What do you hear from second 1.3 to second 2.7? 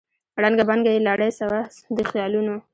سوه د خیالونو